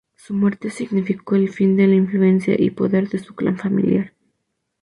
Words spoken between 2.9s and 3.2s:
de